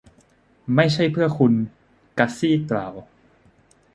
[0.75, 1.53] ไม่ใช่เพื่อคุณ.
[2.17, 2.93] กัซซี่กล่าว